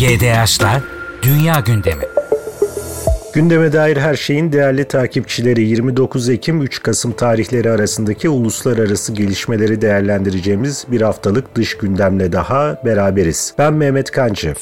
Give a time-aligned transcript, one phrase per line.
[0.00, 0.82] GDH'la
[1.22, 2.02] Dünya Gündemi.
[3.34, 10.84] Gündeme dair her şeyin değerli takipçileri 29 Ekim 3 Kasım tarihleri arasındaki uluslararası gelişmeleri değerlendireceğimiz
[10.88, 13.54] bir haftalık dış gündemle daha beraberiz.
[13.58, 14.54] Ben Mehmet Kancı.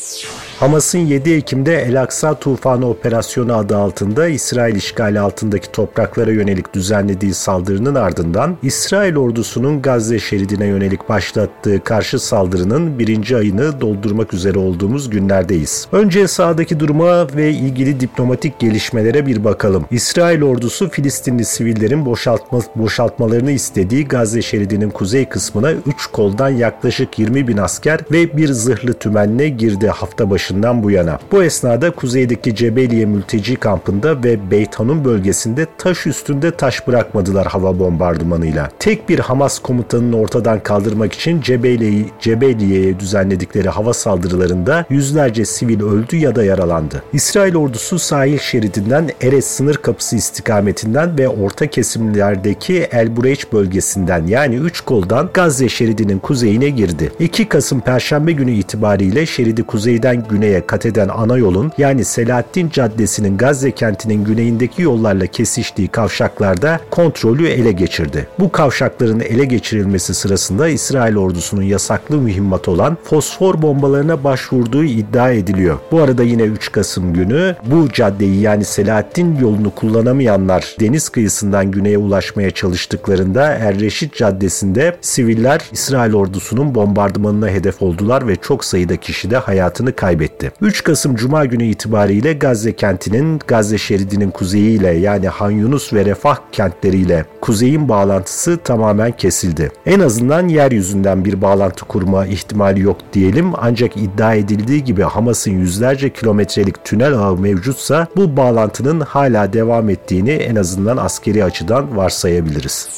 [0.60, 7.34] Hamas'ın 7 Ekim'de El Aksa Tufanı Operasyonu adı altında İsrail işgali altındaki topraklara yönelik düzenlediği
[7.34, 15.10] saldırının ardından İsrail ordusunun Gazze şeridine yönelik başlattığı karşı saldırının birinci ayını doldurmak üzere olduğumuz
[15.10, 15.88] günlerdeyiz.
[15.92, 19.84] Önce sahadaki duruma ve ilgili diplomatik gelişmelere bir bakalım.
[19.90, 27.48] İsrail ordusu Filistinli sivillerin boşaltma, boşaltmalarını istediği Gazze şeridinin kuzey kısmına 3 koldan yaklaşık 20
[27.48, 31.18] bin asker ve bir zırhlı tümenle girdi hafta başı başından bu yana.
[31.32, 37.78] Bu esnada kuzeydeki Cebeliye mülteci kampında ve Beyt Hanun bölgesinde taş üstünde taş bırakmadılar hava
[37.78, 38.68] bombardımanıyla.
[38.78, 46.16] Tek bir Hamas komutanını ortadan kaldırmak için Cebeliye, Cebeliye'ye düzenledikleri hava saldırılarında yüzlerce sivil öldü
[46.16, 47.02] ya da yaralandı.
[47.12, 54.54] İsrail ordusu sahil şeridinden Erez sınır kapısı istikametinden ve orta kesimlerdeki El Bureyç bölgesinden yani
[54.54, 57.12] 3 koldan Gazze şeridinin kuzeyine girdi.
[57.18, 63.36] 2 Kasım Perşembe günü itibariyle şeridi kuzeyden güneye kat eden ana yolun yani Selahattin Caddesi'nin
[63.36, 68.28] Gazze kentinin güneyindeki yollarla kesiştiği kavşaklarda kontrolü ele geçirdi.
[68.38, 75.78] Bu kavşakların ele geçirilmesi sırasında İsrail ordusunun yasaklı mühimmat olan fosfor bombalarına başvurduğu iddia ediliyor.
[75.92, 81.98] Bu arada yine 3 Kasım günü bu caddeyi yani Selahattin yolunu kullanamayanlar deniz kıyısından güneye
[81.98, 89.36] ulaşmaya çalıştıklarında Erreşit Caddesi'nde siviller İsrail ordusunun bombardımanına hedef oldular ve çok sayıda kişi de
[89.36, 90.52] hayatını kaybetti kaybetti.
[90.60, 96.36] 3 Kasım Cuma günü itibariyle Gazze kentinin Gazze şeridinin kuzeyiyle yani Han Yunus ve Refah
[96.52, 99.72] kentleriyle kuzeyin bağlantısı tamamen kesildi.
[99.86, 106.10] En azından yeryüzünden bir bağlantı kurma ihtimali yok diyelim ancak iddia edildiği gibi Hamas'ın yüzlerce
[106.10, 112.88] kilometrelik tünel ağı mevcutsa bu bağlantının hala devam ettiğini en azından askeri açıdan varsayabiliriz.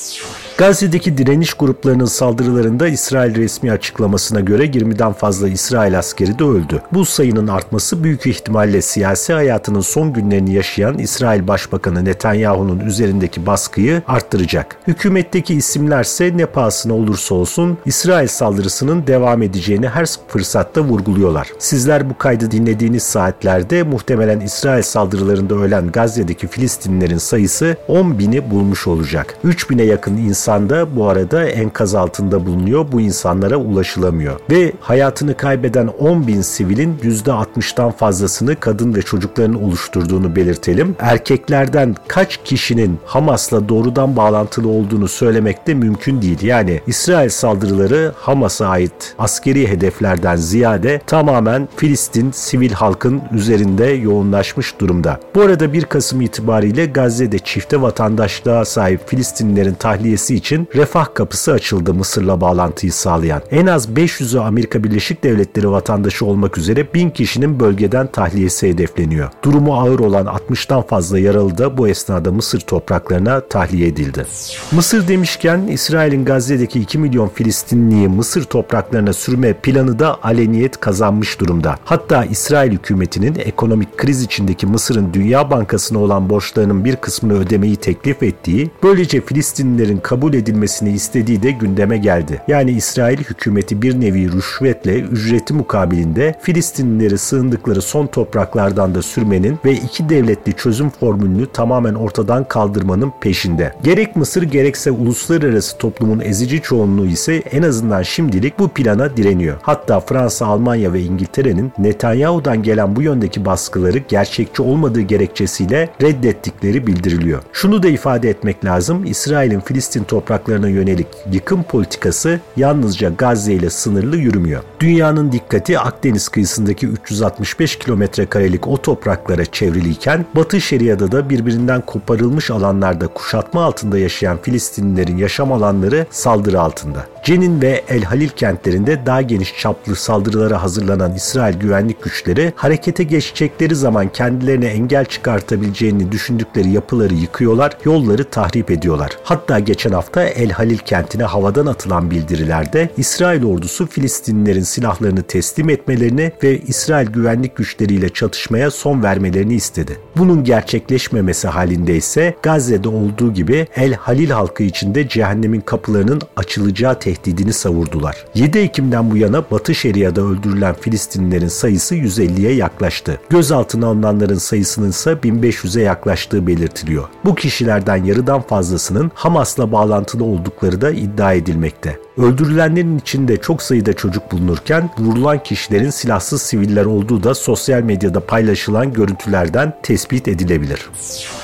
[0.60, 6.82] Gazze'deki direniş gruplarının saldırılarında İsrail resmi açıklamasına göre 20'den fazla İsrail askeri de öldü.
[6.92, 14.02] Bu sayının artması büyük ihtimalle siyasi hayatının son günlerini yaşayan İsrail Başbakanı Netanyahu'nun üzerindeki baskıyı
[14.06, 14.76] arttıracak.
[14.86, 21.48] Hükümetteki isimlerse ne pahasına olursa olsun İsrail saldırısının devam edeceğini her fırsatta vurguluyorlar.
[21.58, 28.86] Sizler bu kaydı dinlediğiniz saatlerde muhtemelen İsrail saldırılarında ölen Gazze'deki Filistinlilerin sayısı 10 bini bulmuş
[28.86, 29.34] olacak.
[29.44, 32.86] 3 bine yakın insan insan da bu arada enkaz altında bulunuyor.
[32.92, 34.40] Bu insanlara ulaşılamıyor.
[34.50, 40.96] Ve hayatını kaybeden 10 bin sivilin %60'dan fazlasını kadın ve çocukların oluşturduğunu belirtelim.
[40.98, 46.42] Erkeklerden kaç kişinin Hamas'la doğrudan bağlantılı olduğunu söylemek de mümkün değil.
[46.42, 55.20] Yani İsrail saldırıları Hamas'a ait askeri hedeflerden ziyade tamamen Filistin sivil halkın üzerinde yoğunlaşmış durumda.
[55.34, 61.94] Bu arada 1 Kasım itibariyle Gazze'de çifte vatandaşlığa sahip Filistinlilerin tahliyesi için refah kapısı açıldı
[61.94, 63.42] Mısır'la bağlantıyı sağlayan.
[63.50, 69.30] En az 500'ü Amerika Birleşik Devletleri vatandaşı olmak üzere 1000 kişinin bölgeden tahliyesi hedefleniyor.
[69.42, 74.26] Durumu ağır olan 60'tan fazla yaralı da bu esnada Mısır topraklarına tahliye edildi.
[74.72, 81.76] Mısır demişken İsrail'in Gazze'deki 2 milyon Filistinliyi Mısır topraklarına sürme planı da aleniyet kazanmış durumda.
[81.84, 88.22] Hatta İsrail hükümetinin ekonomik kriz içindeki Mısır'ın Dünya Bankası'na olan borçlarının bir kısmını ödemeyi teklif
[88.22, 92.42] ettiği, böylece Filistinlilerin kabul kabul edilmesini istediği de gündeme geldi.
[92.48, 99.72] Yani İsrail hükümeti bir nevi rüşvetle ücreti mukabilinde Filistinlileri sığındıkları son topraklardan da sürmenin ve
[99.72, 103.72] iki devletli çözüm formülünü tamamen ortadan kaldırmanın peşinde.
[103.82, 109.56] Gerek Mısır gerekse uluslararası toplumun ezici çoğunluğu ise en azından şimdilik bu plana direniyor.
[109.62, 117.42] Hatta Fransa, Almanya ve İngiltere'nin Netanyahu'dan gelen bu yöndeki baskıları gerçekçi olmadığı gerekçesiyle reddettikleri bildiriliyor.
[117.52, 119.04] Şunu da ifade etmek lazım.
[119.04, 124.62] İsrail'in Filistin topraklarına yönelik yıkım politikası yalnızca Gazze ile sınırlı yürümüyor.
[124.80, 132.50] Dünyanın dikkati Akdeniz kıyısındaki 365 kilometre karelik o topraklara çevriliyken Batı Şeria'da da birbirinden koparılmış
[132.50, 137.06] alanlarda kuşatma altında yaşayan Filistinlilerin yaşam alanları saldırı altında.
[137.24, 143.74] Cenin ve El Halil kentlerinde daha geniş çaplı saldırılara hazırlanan İsrail güvenlik güçleri harekete geçecekleri
[143.74, 149.10] zaman kendilerine engel çıkartabileceğini düşündükleri yapıları yıkıyorlar, yolları tahrip ediyorlar.
[149.24, 156.32] Hatta geçen hafta El Halil kentine havadan atılan bildirilerde İsrail ordusu Filistinlilerin silahlarını teslim etmelerini
[156.42, 159.98] ve İsrail güvenlik güçleriyle çatışmaya son vermelerini istedi.
[160.16, 167.19] Bunun gerçekleşmemesi halinde ise Gazze'de olduğu gibi El Halil halkı içinde cehennemin kapılarının açılacağı tehdit
[167.22, 168.24] tehdidini savurdular.
[168.34, 173.20] 7 Ekim'den bu yana Batı Şeria'da öldürülen Filistinlilerin sayısı 150'ye yaklaştı.
[173.30, 177.08] Gözaltına alınanların sayısının ise 1500'e yaklaştığı belirtiliyor.
[177.24, 181.98] Bu kişilerden yarıdan fazlasının Hamas'la bağlantılı oldukları da iddia edilmekte.
[182.18, 188.92] Öldürülenlerin içinde çok sayıda çocuk bulunurken vurulan kişilerin silahsız siviller olduğu da sosyal medyada paylaşılan
[188.92, 190.90] görüntülerden tespit edilebilir.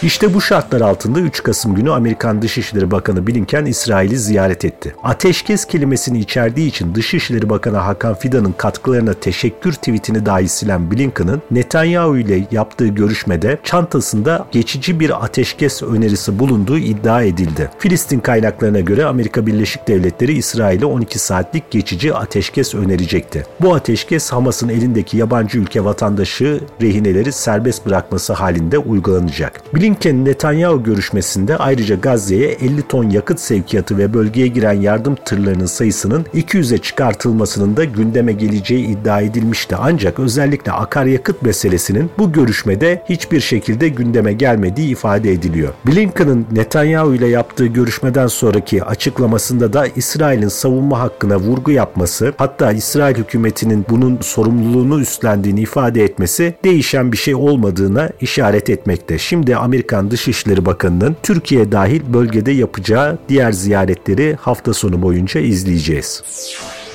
[0.02, 4.94] İşte bu şartlar altında 3 Kasım günü Amerikan Dışişleri Bakanı Blinken İsrail'i ziyaret etti.
[5.02, 12.18] Ateşkes kelimesini içerdiği için Dışişleri Bakanı Hakan Fidan'ın katkılarına teşekkür tweetini dahi silen Blinken'ın Netanyahu
[12.18, 17.70] ile yaptığı görüşmede çantasında geçici bir ateşkes önerisi bulunduğu iddia edildi.
[17.78, 23.46] Filistin kaynaklarına göre Amerika Birleşik Devletleri İsrail'e 12 saatlik geçici ateşkes önerecekti.
[23.60, 29.62] Bu ateşkes Hamas'ın elindeki yabancı ülke vatandaşı rehineleri serbest bırakması halinde uygulanacak.
[29.74, 36.26] Blinken Netanyahu görüşmesinde ayrıca Gazze'ye 50 ton yakıt sevkiyatı ve bölgeye giren yardım tırlarının sayısının
[36.34, 39.76] 200'e çıkartılmasının da gündeme geleceği iddia edilmişti.
[39.78, 45.72] Ancak özellikle akaryakıt meselesinin bu görüşmede hiçbir şekilde gündeme gelmediği ifade ediliyor.
[45.86, 53.16] Blinken'ın Netanyahu ile yaptığı görüşmeden sonraki açıklamasında da İsrail'in savunma hakkına vurgu yapması, hatta İsrail
[53.16, 59.18] hükümetinin bunun sorumluluğunu üstlendiğini ifade etmesi değişen bir şey olmadığına işaret etmekte.
[59.18, 66.22] Şimdi Amerikan Dışişleri Bakanı'nın Türkiye dahil bölgede yapacağı diğer ziyaretleri hafta sonu boyunca izleyeceğiz.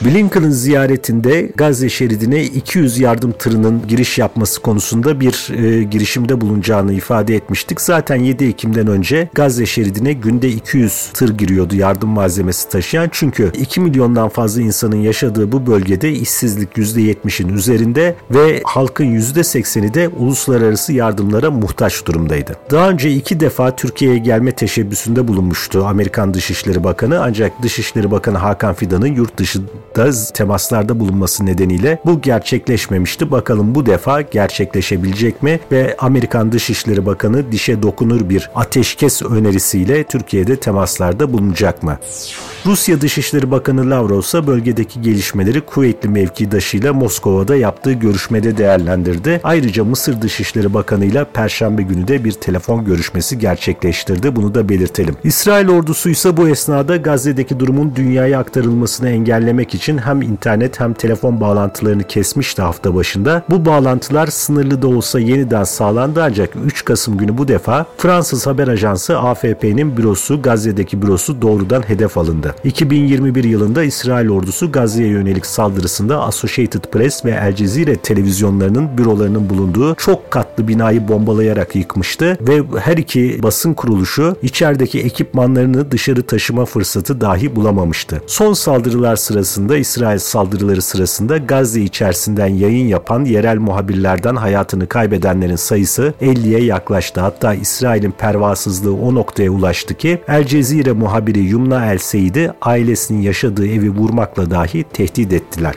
[0.05, 7.35] Blinken'ın ziyaretinde Gazze şeridine 200 yardım tırının giriş yapması konusunda bir e, girişimde bulunacağını ifade
[7.35, 7.81] etmiştik.
[7.81, 13.09] Zaten 7 Ekim'den önce Gazze şeridine günde 200 tır giriyordu yardım malzemesi taşıyan.
[13.11, 20.07] Çünkü 2 milyondan fazla insanın yaşadığı bu bölgede işsizlik %70'in üzerinde ve halkın %80'i de
[20.07, 22.55] uluslararası yardımlara muhtaç durumdaydı.
[22.71, 28.73] Daha önce iki defa Türkiye'ye gelme teşebbüsünde bulunmuştu Amerikan Dışişleri Bakanı ancak Dışişleri Bakanı Hakan
[28.73, 29.61] Fidan'ın yurt dışı
[29.95, 33.31] da temaslarda bulunması nedeniyle bu gerçekleşmemişti.
[33.31, 40.55] Bakalım bu defa gerçekleşebilecek mi ve Amerikan Dışişleri Bakanı dişe dokunur bir ateşkes önerisiyle Türkiye'de
[40.55, 41.97] temaslarda bulunacak mı?
[42.65, 49.41] Rusya Dışişleri Bakanı Lavrov ise bölgedeki gelişmeleri Kuveytli mevkidaşıyla Moskova'da yaptığı görüşmede değerlendirdi.
[49.43, 54.35] Ayrıca Mısır Dışişleri Bakanı ile Perşembe günü de bir telefon görüşmesi gerçekleştirdi.
[54.35, 55.15] Bunu da belirtelim.
[55.23, 61.41] İsrail ordusu ise bu esnada Gazze'deki durumun dünyaya aktarılmasını engellemek için hem internet hem telefon
[61.41, 63.43] bağlantılarını kesmişti hafta başında.
[63.49, 68.67] Bu bağlantılar sınırlı da olsa yeniden sağlandı ancak 3 Kasım günü bu defa Fransız haber
[68.67, 72.55] ajansı AFP'nin bürosu Gazze'deki bürosu doğrudan hedef alındı.
[72.63, 79.95] 2021 yılında İsrail ordusu Gazze'ye yönelik saldırısında Associated Press ve El Cezire televizyonlarının bürolarının bulunduğu
[79.95, 87.21] çok katlı binayı bombalayarak yıkmıştı ve her iki basın kuruluşu içerideki ekipmanlarını dışarı taşıma fırsatı
[87.21, 88.21] dahi bulamamıştı.
[88.27, 96.13] Son saldırılar sırasında İsrail saldırıları sırasında Gazze içerisinden yayın yapan yerel muhabirlerden hayatını kaybedenlerin sayısı
[96.21, 97.21] 50'ye yaklaştı.
[97.21, 103.67] Hatta İsrail'in pervasızlığı o noktaya ulaştı ki El Cezire muhabiri Yumna El Seyid'i ailesinin yaşadığı
[103.67, 105.75] evi vurmakla dahi tehdit ettiler.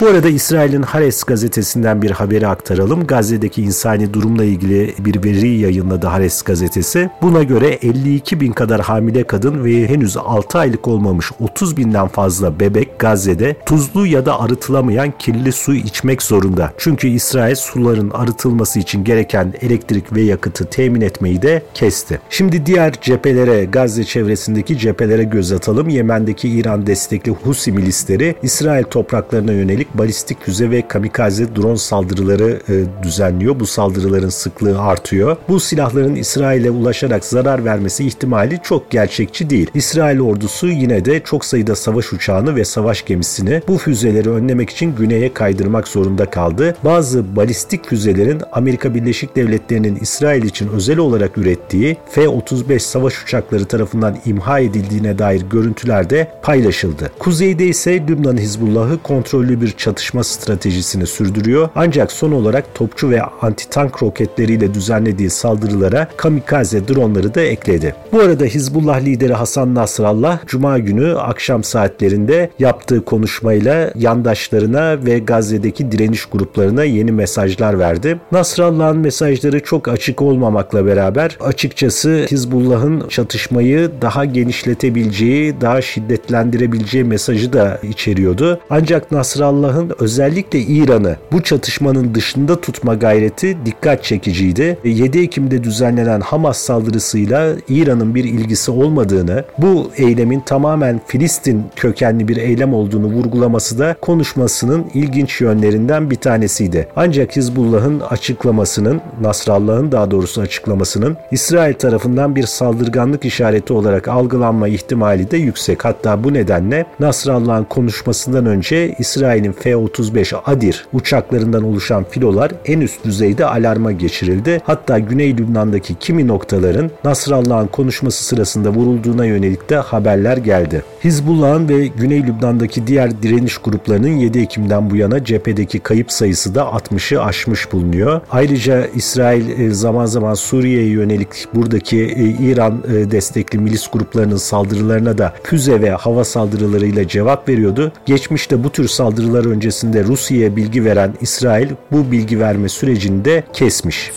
[0.00, 3.06] Bu arada İsrail'in Haaretz gazetesinden bir haberi aktaralım.
[3.06, 7.10] Gazze'deki insani durumla ilgili bir veri yayınladı Haaretz gazetesi.
[7.22, 12.60] Buna göre 52 bin kadar hamile kadın ve henüz 6 aylık olmamış 30 binden fazla
[12.60, 16.72] bebek Gazze'de tuzlu ya da arıtılamayan kirli su içmek zorunda.
[16.78, 22.20] Çünkü İsrail suların arıtılması için gereken elektrik ve yakıtı temin etmeyi de kesti.
[22.30, 25.88] Şimdi diğer cephelere, Gazze çevresindeki cephelere göz atalım.
[25.88, 33.02] Yemen'deki İran destekli Husi milisleri İsrail topraklarına yönelik balistik füze ve kamikaze drone saldırıları e,
[33.02, 33.60] düzenliyor.
[33.60, 35.36] Bu saldırıların sıklığı artıyor.
[35.48, 39.70] Bu silahların İsrail'e ulaşarak zarar vermesi ihtimali çok gerçekçi değil.
[39.74, 44.96] İsrail ordusu yine de çok sayıda savaş uçağını ve savaş gemisini bu füzeleri önlemek için
[44.96, 46.76] güneye kaydırmak zorunda kaldı.
[46.84, 54.16] Bazı balistik füzelerin Amerika Birleşik Devletleri'nin İsrail için özel olarak ürettiği F-35 savaş uçakları tarafından
[54.26, 57.10] imha edildiğine dair görüntüler de paylaşıldı.
[57.18, 61.68] Kuzeyde ise Lübnan Hizbullah'ı kontrollü bir çatışma stratejisini sürdürüyor.
[61.74, 67.94] Ancak son olarak topçu ve anti-tank roketleriyle düzenlediği saldırılara kamikaze dronları da ekledi.
[68.12, 75.92] Bu arada Hizbullah lideri Hasan Nasrallah Cuma günü akşam saatlerinde yaptığı konuşmayla yandaşlarına ve Gazze'deki
[75.92, 78.20] direniş gruplarına yeni mesajlar verdi.
[78.32, 87.80] Nasrallah'ın mesajları çok açık olmamakla beraber açıkçası Hizbullah'ın çatışmayı daha genişletebileceği, daha şiddetlendirebileceği mesajı da
[87.82, 88.60] içeriyordu.
[88.70, 94.78] Ancak Nasrallah Nasrallah'ın özellikle İran'ı bu çatışmanın dışında tutma gayreti dikkat çekiciydi.
[94.84, 102.36] 7 Ekim'de düzenlenen Hamas saldırısıyla İran'ın bir ilgisi olmadığını, bu eylemin tamamen Filistin kökenli bir
[102.36, 106.88] eylem olduğunu vurgulaması da konuşmasının ilginç yönlerinden bir tanesiydi.
[106.96, 115.30] Ancak Hizbullah'ın açıklamasının, Nasrallah'ın daha doğrusu açıklamasının İsrail tarafından bir saldırganlık işareti olarak algılanma ihtimali
[115.30, 115.84] de yüksek.
[115.84, 123.46] Hatta bu nedenle Nasrallah'ın konuşmasından önce İsrail'in F-35 Adir uçaklarından oluşan filolar en üst düzeyde
[123.46, 124.60] alarma geçirildi.
[124.64, 130.82] Hatta Güney Lübnan'daki kimi noktaların Nasrallah'ın konuşması sırasında vurulduğuna yönelik de haberler geldi.
[131.04, 136.60] Hizbullah'ın ve Güney Lübnan'daki diğer direniş gruplarının 7 Ekim'den bu yana cephedeki kayıp sayısı da
[136.60, 138.20] 60'ı aşmış bulunuyor.
[138.30, 145.18] Ayrıca İsrail e, zaman zaman Suriye'ye yönelik buradaki e, İran e, destekli milis gruplarının saldırılarına
[145.18, 147.92] da füze ve hava saldırılarıyla cevap veriyordu.
[148.06, 154.12] Geçmişte bu tür saldırılar öncesinde Rusya'ya bilgi veren İsrail bu bilgi verme sürecini de kesmiş.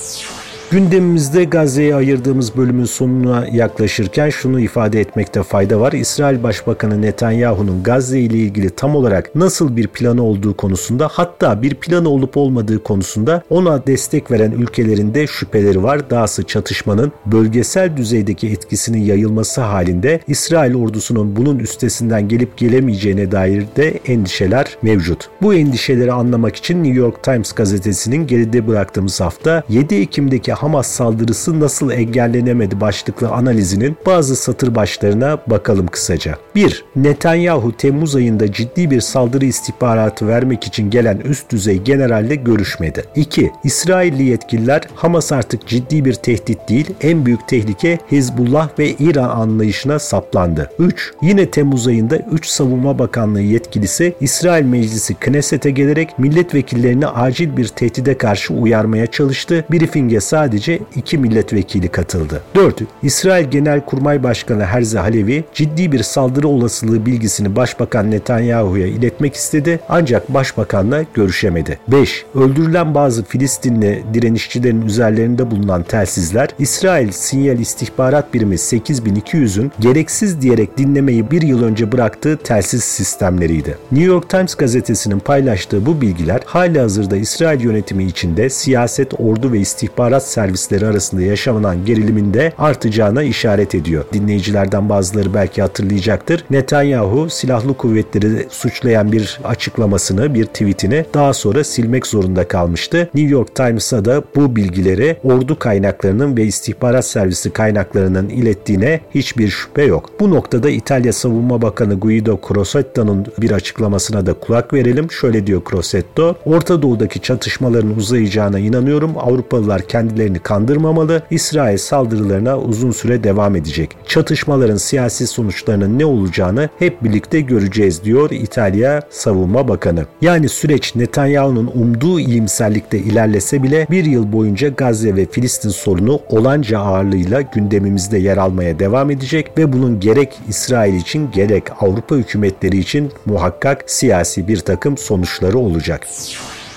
[0.71, 5.91] Gündemimizde Gazze'ye ayırdığımız bölümün sonuna yaklaşırken şunu ifade etmekte fayda var.
[5.91, 11.75] İsrail Başbakanı Netanyahu'nun Gazze ile ilgili tam olarak nasıl bir planı olduğu konusunda hatta bir
[11.75, 16.09] planı olup olmadığı konusunda ona destek veren ülkelerin de şüpheleri var.
[16.09, 23.99] Dahası çatışmanın bölgesel düzeydeki etkisinin yayılması halinde İsrail ordusunun bunun üstesinden gelip gelemeyeceğine dair de
[24.07, 25.29] endişeler mevcut.
[25.41, 31.60] Bu endişeleri anlamak için New York Times gazetesinin geride bıraktığımız hafta 7 Ekim'deki Hamas saldırısı
[31.60, 36.36] nasıl engellenemedi başlıklı analizinin bazı satır başlarına bakalım kısaca.
[36.56, 36.86] 1.
[36.96, 43.03] Netanyahu Temmuz ayında ciddi bir saldırı istihbaratı vermek için gelen üst düzey generalle görüşmedi.
[43.15, 43.51] 2.
[43.63, 50.00] İsrailli yetkililer Hamas artık ciddi bir tehdit değil, en büyük tehlike Hizbullah ve İran anlayışına
[50.00, 50.70] saplandı.
[50.80, 51.13] 3.
[51.22, 58.18] Yine Temmuz ayında 3 Savunma Bakanlığı yetkilisi İsrail Meclisi Knesset'e gelerek milletvekillerini acil bir tehdide
[58.18, 59.65] karşı uyarmaya çalıştı.
[59.72, 62.41] Briefing'e sadece sadece iki milletvekili katıldı.
[62.55, 62.81] 4.
[63.03, 70.34] İsrail Genelkurmay Başkanı Herzi Halevi ciddi bir saldırı olasılığı bilgisini Başbakan Netanyahu'ya iletmek istedi ancak
[70.34, 71.79] Başbakanla görüşemedi.
[71.88, 72.25] 5.
[72.36, 81.31] Öldürülen bazı Filistinli direnişçilerin üzerlerinde bulunan telsizler İsrail Sinyal İstihbarat Birimi 8200'ün gereksiz diyerek dinlemeyi
[81.31, 83.77] bir yıl önce bıraktığı telsiz sistemleriydi.
[83.91, 89.60] New York Times gazetesinin paylaştığı bu bilgiler hali hazırda İsrail yönetimi içinde siyaset, ordu ve
[89.60, 94.05] istihbarat servisleri arasında yaşanan gerilimin de artacağına işaret ediyor.
[94.13, 96.45] Dinleyicilerden bazıları belki hatırlayacaktır.
[96.50, 103.10] Netanyahu silahlı kuvvetleri suçlayan bir açıklamasını, bir tweetini daha sonra silmek zorunda kalmıştı.
[103.15, 109.83] New York Times'a da bu bilgileri ordu kaynaklarının ve istihbarat servisi kaynaklarının ilettiğine hiçbir şüphe
[109.83, 110.10] yok.
[110.19, 115.12] Bu noktada İtalya Savunma Bakanı Guido Crosetto'nun bir açıklamasına da kulak verelim.
[115.12, 119.12] Şöyle diyor Crosetto, Orta Doğu'daki çatışmaların uzayacağına inanıyorum.
[119.17, 123.97] Avrupalılar kendilerini kendilerini kandırmamalı, İsrail saldırılarına uzun süre devam edecek.
[124.05, 130.05] Çatışmaların siyasi sonuçlarının ne olacağını hep birlikte göreceğiz diyor İtalya Savunma Bakanı.
[130.21, 136.79] Yani süreç Netanyahu'nun umduğu iyimserlikte ilerlese bile bir yıl boyunca Gazze ve Filistin sorunu olanca
[136.79, 143.11] ağırlığıyla gündemimizde yer almaya devam edecek ve bunun gerek İsrail için gerek Avrupa hükümetleri için
[143.25, 146.07] muhakkak siyasi bir takım sonuçları olacak.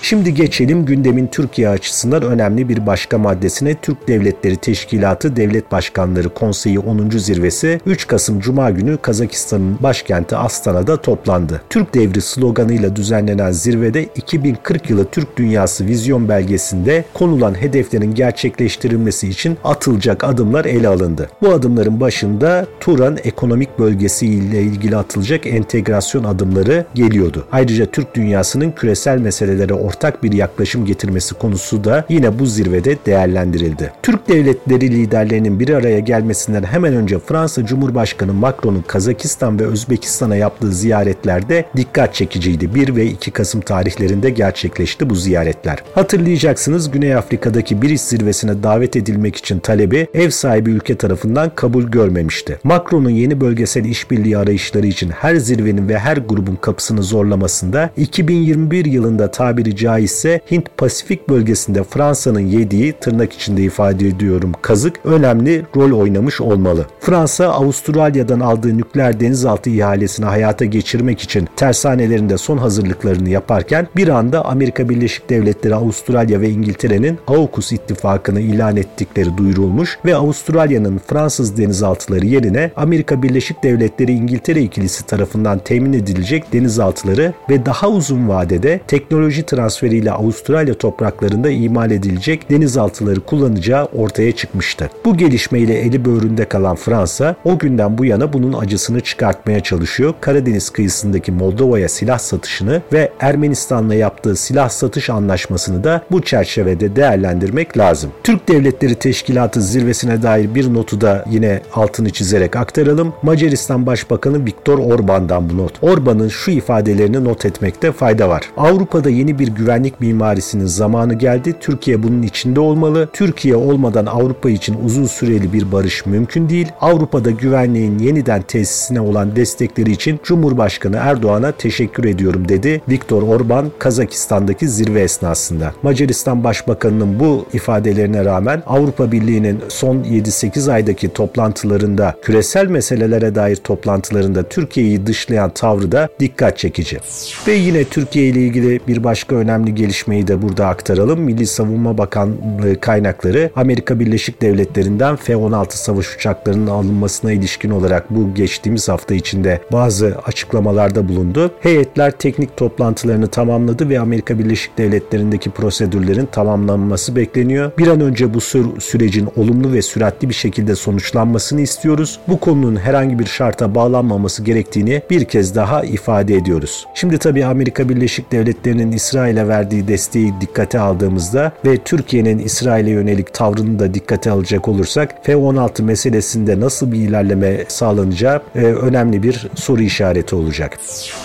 [0.05, 6.79] Şimdi geçelim gündemin Türkiye açısından önemli bir başka maddesine Türk Devletleri Teşkilatı Devlet Başkanları Konseyi
[6.79, 7.11] 10.
[7.11, 11.63] Zirvesi 3 Kasım Cuma günü Kazakistan'ın başkenti Astana'da toplandı.
[11.71, 19.59] Türk Devri sloganıyla düzenlenen zirvede 2040 yılı Türk Dünyası Vizyon Belgesi'nde konulan hedeflerin gerçekleştirilmesi için
[19.65, 21.29] atılacak adımlar ele alındı.
[21.43, 27.47] Bu adımların başında Turan ekonomik bölgesi ile ilgili atılacak entegrasyon adımları geliyordu.
[27.53, 32.97] Ayrıca Türk dünyasının küresel meselelere ortak ortak bir yaklaşım getirmesi konusu da yine bu zirvede
[33.07, 33.93] değerlendirildi.
[34.03, 40.73] Türk devletleri liderlerinin bir araya gelmesinden hemen önce Fransa Cumhurbaşkanı Macron'un Kazakistan ve Özbekistan'a yaptığı
[40.73, 42.75] ziyaretlerde dikkat çekiciydi.
[42.75, 45.79] 1 ve 2 Kasım tarihlerinde gerçekleşti bu ziyaretler.
[45.95, 51.85] Hatırlayacaksınız Güney Afrika'daki bir iş zirvesine davet edilmek için talebi ev sahibi ülke tarafından kabul
[51.85, 52.59] görmemişti.
[52.65, 59.31] Macron'un yeni bölgesel işbirliği arayışları için her zirvenin ve her grubun kapısını zorlamasında 2021 yılında
[59.31, 66.87] tabiri caizse Hint-Pasifik bölgesinde Fransa'nın yediği tırnak içinde ifade ediyorum kazık önemli rol oynamış olmalı.
[67.01, 74.45] Fransa Avustralya'dan aldığı nükleer denizaltı ihalesini hayata geçirmek için tersanelerinde son hazırlıklarını yaparken bir anda
[74.45, 82.27] Amerika Birleşik Devletleri, Avustralya ve İngiltere'nin AUKUS ittifakını ilan ettikleri duyurulmuş ve Avustralya'nın Fransız denizaltıları
[82.27, 89.43] yerine Amerika Birleşik Devletleri İngiltere ikilisi tarafından temin edilecek denizaltıları ve daha uzun vadede teknoloji
[89.75, 94.91] transferiyle Avustralya topraklarında imal edilecek denizaltıları kullanacağı ortaya çıkmıştı.
[95.05, 100.15] Bu gelişmeyle eli böğründe kalan Fransa o günden bu yana bunun acısını çıkartmaya çalışıyor.
[100.21, 107.79] Karadeniz kıyısındaki Moldova'ya silah satışını ve Ermenistan'la yaptığı silah satış anlaşmasını da bu çerçevede değerlendirmek
[107.79, 108.11] lazım.
[108.25, 113.13] Türk Devletleri Teşkilatı zirvesine dair bir notu da yine altını çizerek aktaralım.
[113.23, 115.73] Macaristan Başbakanı Viktor Orban'dan bu not.
[115.83, 118.43] Orban'ın şu ifadelerini not etmekte fayda var.
[118.57, 121.55] Avrupa'da yeni bir güvenlik mimarisinin zamanı geldi.
[121.61, 123.09] Türkiye bunun içinde olmalı.
[123.13, 126.69] Türkiye olmadan Avrupa için uzun süreli bir barış mümkün değil.
[126.81, 134.69] Avrupa'da güvenliğin yeniden tesisine olan destekleri için Cumhurbaşkanı Erdoğan'a teşekkür ediyorum dedi Viktor Orban Kazakistan'daki
[134.69, 135.73] zirve esnasında.
[135.83, 144.43] Macaristan Başbakanı'nın bu ifadelerine rağmen Avrupa Birliği'nin son 7-8 aydaki toplantılarında küresel meselelere dair toplantılarında
[144.43, 146.99] Türkiye'yi dışlayan tavrı da dikkat çekici.
[147.47, 151.21] Ve yine Türkiye ile ilgili bir başka önemli gelişmeyi de burada aktaralım.
[151.21, 158.89] Milli Savunma Bakanlığı kaynakları Amerika Birleşik Devletleri'nden F-16 savaş uçaklarının alınmasına ilişkin olarak bu geçtiğimiz
[158.89, 161.51] hafta içinde bazı açıklamalarda bulundu.
[161.61, 167.73] Heyetler teknik toplantılarını tamamladı ve Amerika Birleşik Devletleri'ndeki prosedürlerin tamamlanması bekleniyor.
[167.79, 172.21] Bir an önce bu sü- sürecin olumlu ve süratli bir şekilde sonuçlanmasını istiyoruz.
[172.29, 176.87] Bu konunun herhangi bir şarta bağlanmaması gerektiğini bir kez daha ifade ediyoruz.
[176.95, 178.93] Şimdi tabii Amerika Birleşik Devletleri'nin
[179.35, 185.83] İsrail'e verdiği desteği dikkate aldığımızda ve Türkiye'nin İsrail'e yönelik tavrını da dikkate alacak olursak F-16
[185.83, 190.79] meselesinde nasıl bir ilerleme sağlanacağı e, önemli bir soru işareti olacak.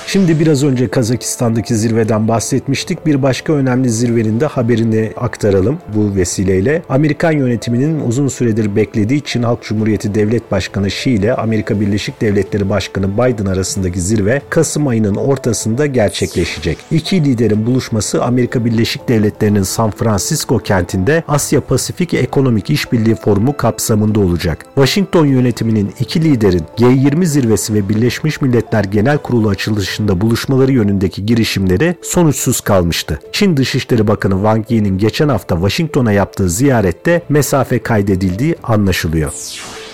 [0.07, 3.05] Şimdi biraz önce Kazakistan'daki zirveden bahsetmiştik.
[3.05, 6.81] Bir başka önemli zirvenin de haberini aktaralım bu vesileyle.
[6.89, 12.69] Amerikan yönetiminin uzun süredir beklediği Çin Halk Cumhuriyeti Devlet Başkanı Xi ile Amerika Birleşik Devletleri
[12.69, 16.77] Başkanı Biden arasındaki zirve Kasım ayının ortasında gerçekleşecek.
[16.91, 24.19] İki liderin buluşması Amerika Birleşik Devletleri'nin San Francisco kentinde Asya Pasifik Ekonomik İşbirliği Forumu kapsamında
[24.19, 24.65] olacak.
[24.75, 31.95] Washington yönetiminin iki liderin G20 zirvesi ve Birleşmiş Milletler Genel Kurulu açılışında buluşmaları yönündeki girişimleri
[32.01, 33.19] sonuçsuz kalmıştı.
[33.31, 39.33] Çin Dışişleri Bakanı Wang Yi'nin geçen hafta Washington'a yaptığı ziyarette mesafe kaydedildiği anlaşılıyor.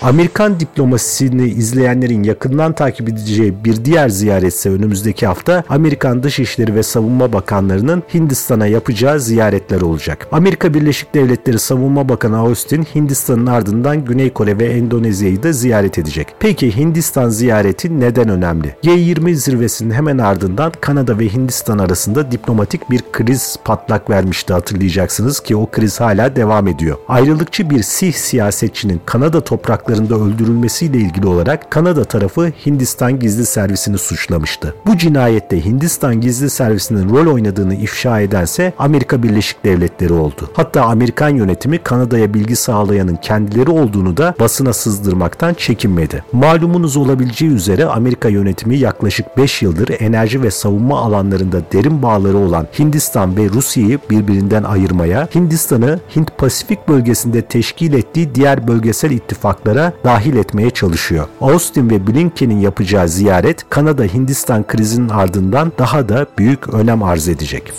[0.02, 7.32] Amerikan diplomasisini izleyenlerin yakından takip edeceği bir diğer ziyaretse önümüzdeki hafta Amerikan Dışişleri ve Savunma
[7.32, 10.28] Bakanlarının Hindistan'a yapacağı ziyaretler olacak.
[10.32, 16.28] Amerika Birleşik Devletleri Savunma Bakanı Austin Hindistan'ın ardından Güney Kore ve Endonezya'yı da ziyaret edecek.
[16.38, 18.76] Peki Hindistan ziyareti neden önemli?
[18.84, 25.56] G20 zirvesinin hemen ardından Kanada ve Hindistan arasında diplomatik bir kriz patlak vermişti hatırlayacaksınız ki
[25.56, 26.96] o kriz hala devam ediyor.
[27.08, 33.98] Ayrılıkçı bir Sih siyasetçinin Kanada toprakları saldırılarında öldürülmesiyle ilgili olarak Kanada tarafı Hindistan gizli servisini
[33.98, 34.74] suçlamıştı.
[34.86, 40.50] Bu cinayette Hindistan gizli servisinin rol oynadığını ifşa edense Amerika Birleşik Devletleri oldu.
[40.54, 46.24] Hatta Amerikan yönetimi Kanada'ya bilgi sağlayanın kendileri olduğunu da basına sızdırmaktan çekinmedi.
[46.32, 52.66] Malumunuz olabileceği üzere Amerika yönetimi yaklaşık 5 yıldır enerji ve savunma alanlarında derin bağları olan
[52.78, 60.70] Hindistan ve Rusya'yı birbirinden ayırmaya, Hindistan'ı Hint-Pasifik bölgesinde teşkil ettiği diğer bölgesel ittifaklara dahil etmeye
[60.70, 61.26] çalışıyor.
[61.40, 67.72] Austin ve Blinken'in yapacağı ziyaret Kanada-Hindistan krizinin ardından daha da büyük önem arz edecek.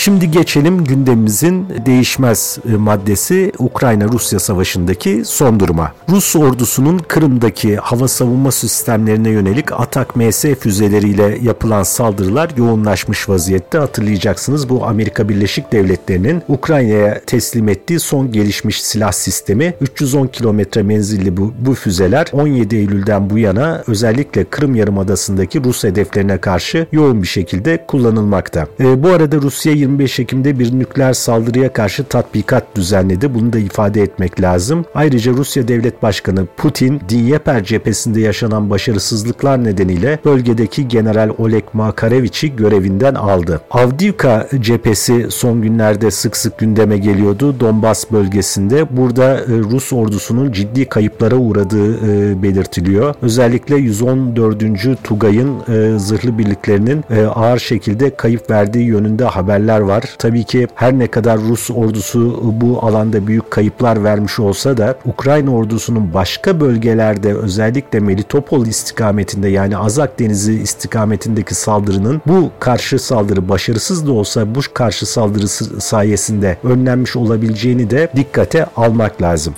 [0.00, 5.92] Şimdi geçelim gündemimizin değişmez e, maddesi Ukrayna-Rusya savaşındaki son duruma.
[6.08, 13.78] Rus ordusunun Kırım'daki hava savunma sistemlerine yönelik Atak MS füzeleriyle yapılan saldırılar yoğunlaşmış vaziyette.
[13.78, 19.74] Hatırlayacaksınız bu Amerika Birleşik Devletleri'nin Ukrayna'ya teslim ettiği son gelişmiş silah sistemi.
[19.80, 26.38] 310 kilometre menzilli bu, bu füzeler 17 Eylül'den bu yana özellikle Kırım Yarımadası'ndaki Rus hedeflerine
[26.38, 28.66] karşı yoğun bir şekilde kullanılmakta.
[28.80, 33.34] E, bu arada Rusya 25 Ekim'de bir nükleer saldırıya karşı tatbikat düzenledi.
[33.34, 34.84] Bunu da ifade etmek lazım.
[34.94, 43.14] Ayrıca Rusya Devlet Başkanı Putin, Dnieper cephesinde yaşanan başarısızlıklar nedeniyle bölgedeki General Oleg Makarevich'i görevinden
[43.14, 43.60] aldı.
[43.70, 47.60] Avdiivka cephesi son günlerde sık sık gündeme geliyordu.
[47.60, 48.96] Donbas bölgesinde.
[48.96, 53.14] Burada e, Rus ordusunun ciddi kayıplara uğradığı e, belirtiliyor.
[53.22, 55.04] Özellikle 114.
[55.04, 60.04] Tugay'ın e, zırhlı birliklerinin ağır şekilde kayıp verdiği yönünde haberler var.
[60.18, 65.54] Tabii ki her ne kadar Rus ordusu bu alanda büyük kayıplar vermiş olsa da Ukrayna
[65.54, 74.06] ordusunun başka bölgelerde özellikle Melitopol istikametinde yani Azak Denizi istikametindeki saldırının bu karşı saldırı başarısız
[74.06, 79.54] da olsa bu karşı saldırısı sayesinde önlenmiş olabileceğini de dikkate almak lazım.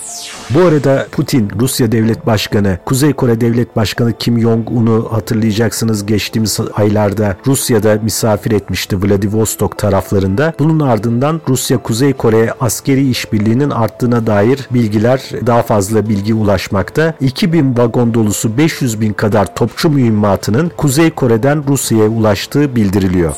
[0.50, 7.37] Bu arada Putin, Rusya Devlet Başkanı, Kuzey Kore Devlet Başkanı Kim Jong-un'u hatırlayacaksınız geçtiğimiz aylarda
[7.46, 9.78] Rusya'da misafir etmişti Vladivostok
[10.12, 10.53] taraflarında.
[10.59, 17.14] Bunun ardından Rusya-Kuzey Kore askeri işbirliğinin arttığına dair bilgiler daha fazla bilgi ulaşmakta.
[17.20, 23.35] 2000 vagon dolusu 500 bin kadar topçu mühimmatının Kuzey Kore'den Rusya'ya ulaştığı bildiriliyor.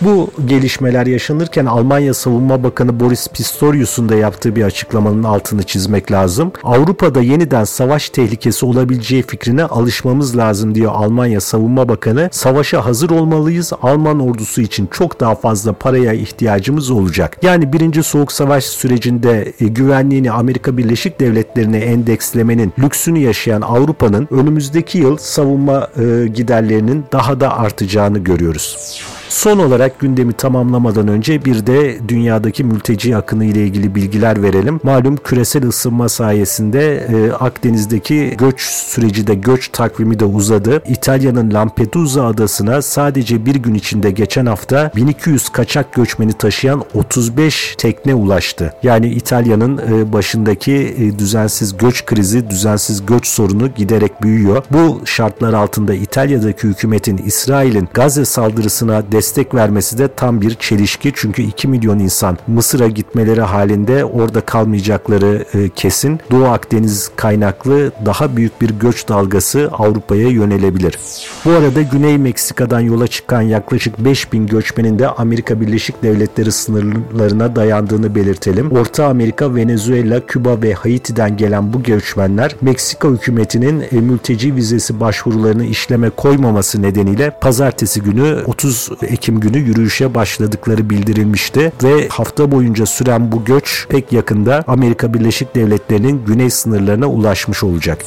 [0.00, 6.52] Bu gelişmeler yaşanırken Almanya Savunma Bakanı Boris Pistorius'un da yaptığı bir açıklamanın altını çizmek lazım.
[6.64, 12.28] Avrupa'da yeniden savaş tehlikesi olabileceği fikrine alışmamız lazım diyor Almanya Savunma Bakanı.
[12.32, 13.72] Savaşa hazır olmalıyız.
[13.82, 17.36] Alman ordusu için çok daha fazla paraya ihtiyacımız olacak.
[17.42, 24.98] Yani birinci soğuk savaş sürecinde e, güvenliğini Amerika Birleşik Devletleri'ne endekslemenin lüksünü yaşayan Avrupa'nın önümüzdeki
[24.98, 29.00] yıl savunma e, giderlerinin daha da artacağını görüyoruz.
[29.30, 34.80] Son olarak gündemi tamamlamadan önce bir de dünyadaki mülteci akını ile ilgili bilgiler verelim.
[34.82, 40.82] Malum küresel ısınma sayesinde e, Akdeniz'deki göç süreci de göç takvimi de uzadı.
[40.88, 48.14] İtalya'nın Lampedusa adasına sadece bir gün içinde geçen hafta 1200 kaçak göçmeni taşıyan 35 tekne
[48.14, 48.72] ulaştı.
[48.82, 54.64] Yani İtalya'nın e, başındaki e, düzensiz göç krizi, düzensiz göç sorunu giderek büyüyor.
[54.70, 59.19] Bu şartlar altında İtalya'daki hükümetin İsrail'in Gazze saldırısına destek
[59.54, 61.12] vermesi de tam bir çelişki.
[61.14, 66.20] Çünkü 2 milyon insan Mısır'a gitmeleri halinde orada kalmayacakları e, kesin.
[66.30, 70.98] Doğu Akdeniz kaynaklı daha büyük bir göç dalgası Avrupa'ya yönelebilir.
[71.44, 78.14] Bu arada Güney Meksika'dan yola çıkan yaklaşık 5000 göçmenin de Amerika Birleşik Devletleri sınırlarına dayandığını
[78.14, 78.70] belirtelim.
[78.70, 85.64] Orta Amerika, Venezuela, Küba ve Haiti'den gelen bu göçmenler Meksika hükümetinin e, mülteci vizesi başvurularını
[85.64, 93.32] işleme koymaması nedeniyle pazartesi günü 30 Ekim günü yürüyüşe başladıkları bildirilmişti ve hafta boyunca süren
[93.32, 98.04] bu göç pek yakında Amerika Birleşik Devletleri'nin güney sınırlarına ulaşmış olacak.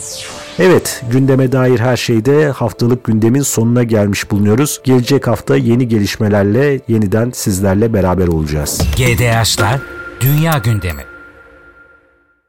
[0.59, 4.81] Evet, gündeme dair her şeyde haftalık gündemin sonuna gelmiş bulunuyoruz.
[4.83, 8.81] Gelecek hafta yeni gelişmelerle yeniden sizlerle beraber olacağız.
[8.97, 9.79] GDH'lar
[10.21, 11.12] Dünya Gündemi